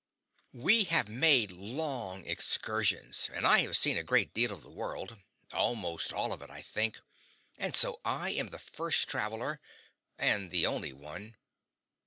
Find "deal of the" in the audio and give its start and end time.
4.33-4.69